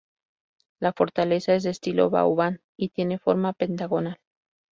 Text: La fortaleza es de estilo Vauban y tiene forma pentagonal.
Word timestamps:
La 0.79 0.93
fortaleza 0.93 1.53
es 1.53 1.61
de 1.61 1.69
estilo 1.69 2.09
Vauban 2.09 2.61
y 2.75 2.89
tiene 2.89 3.19
forma 3.19 3.53
pentagonal. 3.53 4.17